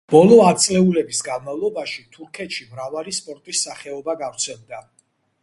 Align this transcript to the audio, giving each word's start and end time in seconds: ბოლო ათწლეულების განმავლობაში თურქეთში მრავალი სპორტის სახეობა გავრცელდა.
ბოლო 0.11 0.37
ათწლეულების 0.43 1.19
განმავლობაში 1.27 2.01
თურქეთში 2.17 2.67
მრავალი 2.73 3.15
სპორტის 3.19 3.63
სახეობა 3.69 4.19
გავრცელდა. 4.25 4.83